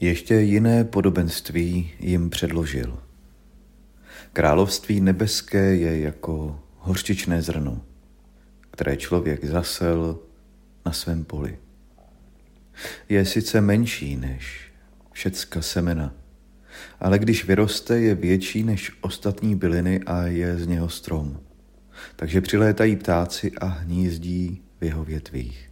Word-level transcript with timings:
ještě 0.00 0.34
jiné 0.34 0.84
podobenství 0.84 1.92
jim 2.00 2.30
předložil. 2.30 2.98
Království 4.32 5.00
nebeské 5.00 5.76
je 5.76 6.00
jako 6.00 6.60
hořčičné 6.76 7.42
zrno, 7.42 7.82
které 8.70 8.96
člověk 8.96 9.44
zasel 9.44 10.18
na 10.86 10.92
svém 10.92 11.24
poli. 11.24 11.58
Je 13.08 13.24
sice 13.24 13.60
menší 13.60 14.16
než 14.16 14.72
všecka 15.12 15.62
semena, 15.62 16.14
ale 17.00 17.18
když 17.18 17.44
vyroste, 17.44 18.00
je 18.00 18.14
větší 18.14 18.62
než 18.62 18.92
ostatní 19.00 19.56
byliny 19.56 20.00
a 20.06 20.22
je 20.22 20.56
z 20.56 20.66
něho 20.66 20.88
strom. 20.88 21.40
Takže 22.16 22.40
přilétají 22.40 22.96
ptáci 22.96 23.52
a 23.52 23.66
hnízdí 23.66 24.62
v 24.80 24.84
jeho 24.84 25.04
větvích. 25.04 25.70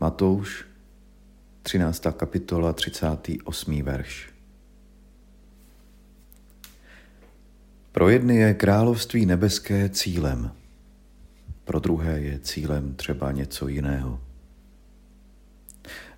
Matouš, 0.00 0.67
13. 1.68 2.06
kapitola, 2.16 2.72
38. 2.72 3.82
verš. 3.82 4.28
Pro 7.92 8.08
jedny 8.08 8.36
je 8.36 8.54
království 8.54 9.26
nebeské 9.26 9.88
cílem, 9.88 10.50
pro 11.64 11.80
druhé 11.80 12.20
je 12.20 12.38
cílem 12.38 12.94
třeba 12.94 13.32
něco 13.32 13.68
jiného. 13.68 14.20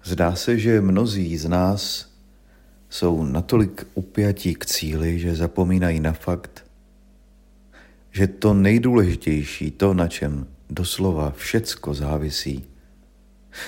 Zdá 0.05 0.35
se, 0.35 0.59
že 0.59 0.81
mnozí 0.81 1.37
z 1.39 1.49
nás 1.49 2.13
jsou 2.89 3.25
natolik 3.25 3.87
upjatí 3.95 4.55
k 4.55 4.67
cíli, 4.67 5.19
že 5.19 5.35
zapomínají 5.35 6.01
na 6.01 6.13
fakt, 6.13 6.65
že 8.11 8.27
to 8.27 8.55
nejdůležitější, 8.55 9.71
to, 9.71 9.95
na 9.95 10.09
čem 10.09 10.47
doslova 10.69 11.31
všecko 11.31 11.95
závisí, 11.95 12.70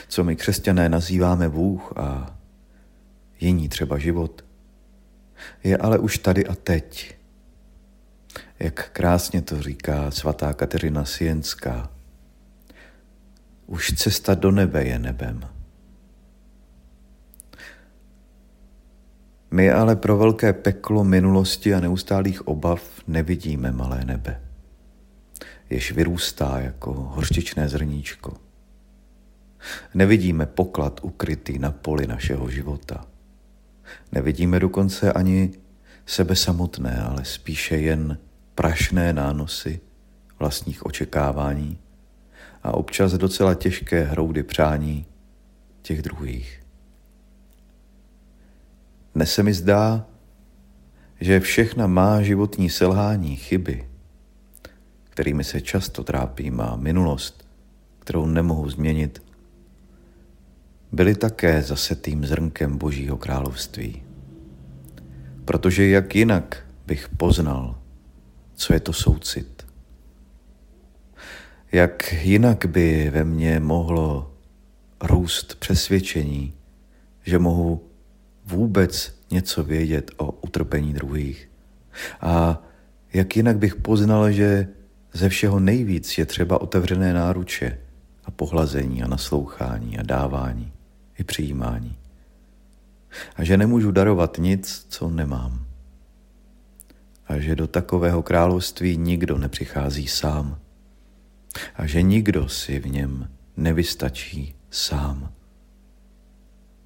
co 0.08 0.25
my 0.25 0.36
křesťané 0.36 0.88
nazýváme 0.88 1.48
Bůh 1.48 1.92
a 1.97 2.38
jiní 3.41 3.69
třeba 3.69 3.98
život, 3.98 4.44
je 5.64 5.77
ale 5.77 5.98
už 5.98 6.19
tady 6.19 6.47
a 6.47 6.55
teď. 6.55 7.16
Jak 8.58 8.91
krásně 8.91 9.42
to 9.42 9.62
říká 9.62 10.10
svatá 10.10 10.53
Kateřina 10.53 11.05
Sienská. 11.05 11.91
Už 13.66 13.92
cesta 13.97 14.34
do 14.34 14.50
nebe 14.50 14.84
je 14.84 14.98
nebem. 14.98 15.48
My 19.50 19.70
ale 19.70 19.97
pro 19.97 20.16
velké 20.16 20.53
peklo 20.53 21.05
minulosti 21.05 21.75
a 21.75 21.80
neustálých 21.80 22.48
obav 22.48 22.83
nevidíme 23.06 23.72
malé 23.72 24.05
nebe, 24.05 24.42
jež 25.70 25.92
vyrůstá 25.92 26.60
jako 26.60 26.92
horštičné 26.92 27.69
zrníčko. 27.69 28.52
Nevidíme 29.95 30.47
poklad 30.47 31.01
ukrytý 31.03 31.59
na 31.59 31.71
poli 31.71 32.07
našeho 32.07 32.51
života. 32.51 33.07
Nevidíme 34.13 34.61
dokonce 34.61 35.13
ani 35.13 35.53
sebe 36.07 36.37
samotné, 36.37 37.03
ale 37.03 37.25
spíše 37.25 37.77
jen 37.77 38.19
prašné 38.55 39.13
nánosy 39.13 39.81
vlastních 40.39 40.87
očekávání 40.87 41.79
a 42.63 42.75
občas 42.75 43.13
docela 43.13 43.55
těžké 43.55 44.05
hroudy 44.05 44.43
přání 44.43 45.07
těch 45.83 46.03
druhých. 46.03 46.63
Dnes 49.15 49.35
se 49.35 49.43
mi 49.43 49.55
zdá, 49.55 50.07
že 51.21 51.41
všechna 51.41 51.87
má 51.87 52.23
životní 52.23 52.71
selhání, 52.71 53.37
chyby, 53.37 53.89
kterými 55.11 55.45
se 55.45 55.61
často 55.61 56.05
trápím 56.05 56.61
a 56.61 56.77
minulost, 56.77 57.49
kterou 57.99 58.27
nemohu 58.27 58.71
změnit, 58.71 59.22
byly 60.92 61.14
také 61.14 61.62
zasetým 61.62 62.26
zrnkem 62.26 62.78
Božího 62.78 63.16
království. 63.16 64.03
Protože 65.44 65.88
jak 65.88 66.14
jinak 66.14 66.66
bych 66.86 67.08
poznal, 67.08 67.78
co 68.54 68.75
je 68.75 68.80
to 68.80 68.92
soucit? 68.92 69.66
Jak 71.72 72.12
jinak 72.12 72.66
by 72.66 73.10
ve 73.10 73.25
mně 73.25 73.60
mohlo 73.60 74.34
růst 75.03 75.54
přesvědčení, 75.54 76.53
že 77.22 77.38
mohu 77.38 77.88
vůbec 78.44 79.19
něco 79.30 79.64
vědět 79.64 80.10
o 80.16 80.32
utrpení 80.32 80.92
druhých. 80.92 81.50
A 82.20 82.62
jak 83.12 83.36
jinak 83.36 83.59
bych 83.59 83.76
poznal, 83.76 84.32
že 84.32 84.69
ze 85.12 85.28
všeho 85.28 85.60
nejvíc 85.60 86.19
je 86.19 86.26
třeba 86.26 86.60
otevřené 86.60 87.12
náruče 87.12 87.78
a 88.24 88.30
pohlazení 88.30 89.03
a 89.03 89.09
naslouchání 89.09 89.98
a 89.98 90.03
dávání 90.03 90.72
i 91.19 91.25
přijímání. 91.25 91.99
A 93.37 93.45
že 93.45 93.56
nemůžu 93.56 93.91
darovat 93.91 94.39
nic, 94.39 94.87
co 94.89 95.11
nemám. 95.11 95.67
A 97.27 97.39
že 97.39 97.56
do 97.56 97.67
takového 97.67 98.23
království 98.23 98.97
nikdo 98.97 99.39
nepřichází 99.39 100.09
sám. 100.09 100.59
A 101.77 101.87
že 101.87 102.03
nikdo 102.03 102.49
si 102.49 102.78
v 102.78 102.87
něm 102.87 103.31
nevystačí 103.56 104.55
sám. 104.71 105.33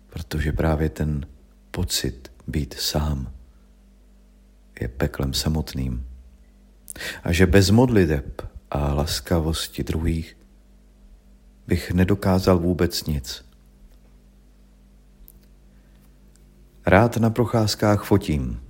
Protože 0.06 0.52
právě 0.52 0.88
ten 0.88 1.26
pocit 1.70 2.32
být 2.46 2.74
sám 2.74 3.32
je 4.80 4.88
peklem 4.88 5.34
samotným. 5.34 6.06
A 7.24 7.32
že 7.32 7.46
bez 7.46 7.70
modliteb 7.70 8.42
a 8.70 8.92
laskavosti 8.94 9.84
druhých 9.84 10.36
bych 11.66 11.90
nedokázal 11.90 12.58
vůbec 12.58 13.04
nic. 13.04 13.44
Rád 16.88 17.16
na 17.16 17.30
procházkách 17.30 18.04
fotím, 18.04 18.60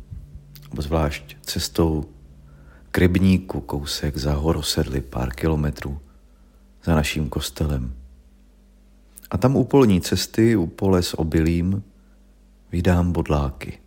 obzvlášť 0.72 1.36
cestou 1.40 2.04
k 2.90 2.98
rybníku 2.98 3.60
kousek 3.60 4.16
za 4.16 4.32
horosedly 4.32 5.00
pár 5.00 5.34
kilometrů 5.34 6.00
za 6.84 6.94
naším 6.94 7.28
kostelem. 7.28 7.94
A 9.30 9.38
tam 9.38 9.56
u 9.56 9.64
polní 9.64 10.00
cesty, 10.00 10.56
u 10.56 10.66
pole 10.66 11.02
s 11.02 11.18
obilím, 11.18 11.82
vydám 12.72 13.12
bodláky. 13.12 13.78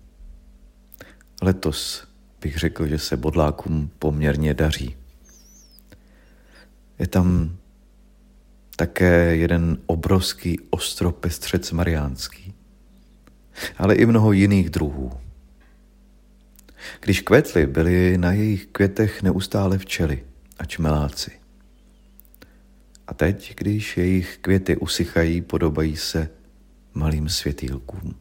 Letos 1.42 2.08
bych 2.42 2.58
řekl, 2.58 2.88
že 2.88 2.98
se 2.98 3.18
bodlákům 3.18 3.90
poměrně 4.00 4.54
daří. 4.54 4.96
Je 7.00 7.08
tam 7.08 7.58
také 8.76 9.36
jeden 9.36 9.78
obrovský 9.86 10.60
ostropestřec 10.70 11.72
mariánský, 11.72 12.54
ale 13.78 13.96
i 13.96 14.06
mnoho 14.06 14.32
jiných 14.32 14.70
druhů. 14.70 15.12
Když 17.00 17.22
kvetly, 17.22 17.68
byly 17.68 18.18
na 18.18 18.32
jejich 18.32 18.66
květech 18.66 19.24
neustále 19.24 19.78
včely 19.78 20.24
a 20.60 20.66
čmeláci. 20.66 21.32
A 23.08 23.14
teď, 23.14 23.56
když 23.58 23.98
jejich 23.98 24.38
květy 24.38 24.78
usychají, 24.78 25.42
podobají 25.42 25.96
se 25.96 26.30
malým 26.94 27.30
světýlkům. 27.30 28.16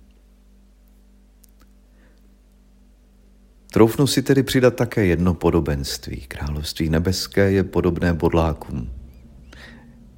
Troufnu 3.70 4.06
si 4.06 4.22
tedy 4.22 4.42
přidat 4.42 4.74
také 4.74 5.06
jedno 5.06 5.34
podobenství. 5.34 6.20
Království 6.20 6.88
nebeské 6.88 7.50
je 7.50 7.64
podobné 7.64 8.14
bodlákům. 8.14 8.90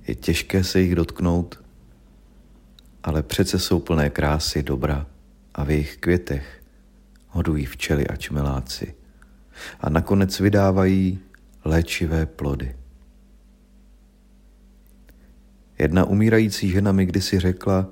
Je 0.06 0.14
těžké 0.14 0.64
se 0.64 0.80
jich 0.80 0.94
dotknout, 0.94 1.64
ale 3.02 3.22
přece 3.22 3.58
jsou 3.58 3.80
plné 3.80 4.10
krásy, 4.10 4.62
dobra 4.62 5.06
a 5.54 5.64
v 5.64 5.70
jejich 5.70 5.96
květech 5.96 6.62
hodují 7.28 7.66
včely 7.66 8.06
a 8.06 8.16
čmeláci 8.16 8.94
a 9.80 9.90
nakonec 9.90 10.40
vydávají 10.40 11.18
léčivé 11.64 12.26
plody. 12.26 12.76
Jedna 15.78 16.04
umírající 16.04 16.70
žena 16.70 16.92
mi 16.92 17.06
kdysi 17.06 17.40
řekla, 17.40 17.88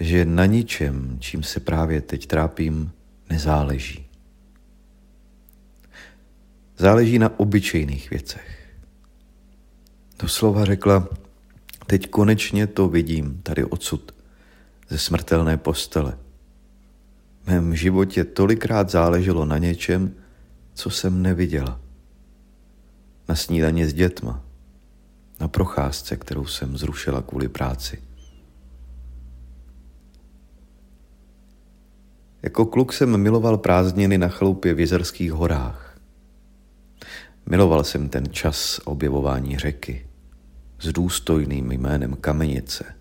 že 0.00 0.24
na 0.24 0.46
ničem, 0.46 1.16
čím 1.20 1.42
se 1.42 1.60
právě 1.60 2.00
teď 2.00 2.26
trápím, 2.26 2.92
nezáleží. 3.30 4.06
Záleží 6.76 7.18
na 7.18 7.40
obyčejných 7.40 8.10
věcech. 8.10 8.68
Doslova 10.18 10.64
řekla, 10.64 11.08
teď 11.86 12.10
konečně 12.10 12.66
to 12.66 12.88
vidím 12.88 13.40
tady 13.42 13.64
odsud, 13.64 14.12
ze 14.88 14.98
smrtelné 14.98 15.56
postele. 15.56 16.18
V 17.42 17.46
mém 17.46 17.76
životě 17.76 18.24
tolikrát 18.24 18.90
záleželo 18.90 19.44
na 19.44 19.58
něčem, 19.58 20.14
co 20.74 20.90
jsem 20.90 21.22
neviděla. 21.22 21.80
Na 23.28 23.34
snídaně 23.34 23.88
s 23.88 23.92
dětma, 23.92 24.44
na 25.40 25.48
procházce, 25.48 26.16
kterou 26.16 26.46
jsem 26.46 26.76
zrušila 26.76 27.22
kvůli 27.22 27.48
práci. 27.48 28.02
Jako 32.42 32.66
kluk 32.66 32.92
jsem 32.92 33.16
miloval 33.16 33.58
prázdniny 33.58 34.18
na 34.18 34.28
chalupě 34.28 34.74
v 34.74 34.80
Jezerských 34.80 35.32
horách. 35.32 35.98
Miloval 37.46 37.84
jsem 37.84 38.08
ten 38.08 38.32
čas 38.32 38.80
objevování 38.84 39.58
řeky 39.58 40.06
s 40.80 40.92
důstojným 40.92 41.72
jménem 41.72 42.16
Kamenice. 42.20 42.97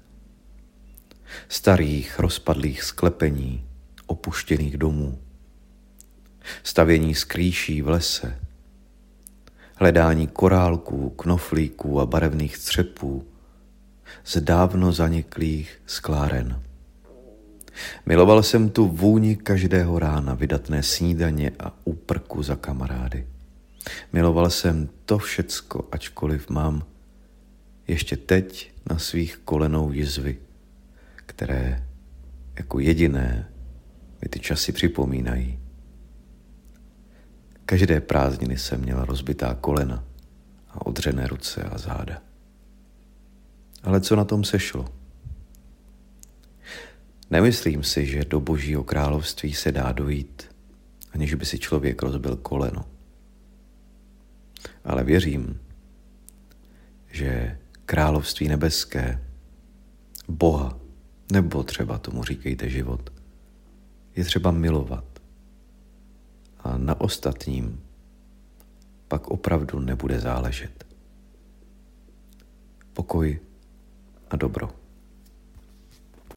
Starých 1.49 2.19
rozpadlých 2.19 2.83
sklepení, 2.83 3.65
opuštěných 4.05 4.77
domů, 4.77 5.19
stavění 6.63 7.15
skrýší 7.15 7.81
v 7.81 7.89
lese, 7.89 8.39
hledání 9.75 10.27
korálků, 10.27 11.09
knoflíků 11.09 12.01
a 12.01 12.05
barevných 12.05 12.57
střepů 12.57 13.27
z 14.23 14.41
dávno 14.41 14.91
zaniklých 14.91 15.81
skláren. 15.85 16.61
Miloval 18.05 18.43
jsem 18.43 18.69
tu 18.69 18.87
vůni 18.87 19.35
každého 19.35 19.99
rána, 19.99 20.33
vydatné 20.33 20.83
snídaně 20.83 21.51
a 21.59 21.73
úprku 21.83 22.43
za 22.43 22.55
kamarády. 22.55 23.27
Miloval 24.13 24.49
jsem 24.49 24.89
to 25.05 25.17
všecko, 25.17 25.87
ačkoliv 25.91 26.49
mám 26.49 26.83
ještě 27.87 28.17
teď 28.17 28.71
na 28.89 28.99
svých 28.99 29.37
kolenou 29.37 29.91
jizvy, 29.91 30.37
které 31.27 31.87
jako 32.55 32.79
jediné 32.79 33.51
mi 34.21 34.29
ty 34.29 34.39
časy 34.39 34.71
připomínají. 34.71 35.59
Každé 37.65 38.01
prázdniny 38.01 38.57
jsem 38.57 38.81
měla 38.81 39.05
rozbitá 39.05 39.53
kolena 39.61 40.03
a 40.69 40.85
odřené 40.85 41.27
ruce 41.27 41.63
a 41.63 41.77
záda. 41.77 42.21
Ale 43.83 44.01
co 44.01 44.15
na 44.15 44.25
tom 44.25 44.43
sešlo? 44.43 44.85
Nemyslím 47.29 47.83
si, 47.83 48.05
že 48.05 48.25
do 48.25 48.39
božího 48.39 48.83
království 48.83 49.53
se 49.53 49.71
dá 49.71 49.91
dojít, 49.91 50.55
aniž 51.11 51.33
by 51.33 51.45
si 51.45 51.59
člověk 51.59 52.01
rozbil 52.01 52.35
koleno. 52.35 52.85
Ale 54.83 55.03
věřím, 55.03 55.59
že 57.11 57.57
království 57.85 58.47
nebeské, 58.47 59.23
Boha, 60.27 60.86
nebo 61.31 61.63
třeba 61.63 61.97
tomu 61.97 62.23
říkejte 62.23 62.69
život, 62.69 63.09
je 64.15 64.23
třeba 64.25 64.51
milovat. 64.51 65.05
A 66.59 66.77
na 66.77 67.01
ostatním 67.01 67.83
pak 69.07 69.27
opravdu 69.27 69.79
nebude 69.79 70.19
záležet. 70.19 70.85
Pokoj 72.93 73.39
a 74.29 74.35
dobro. 74.35 74.69